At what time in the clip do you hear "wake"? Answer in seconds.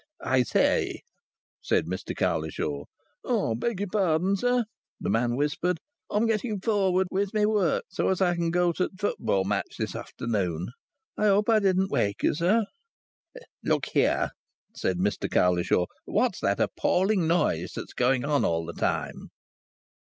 11.91-12.23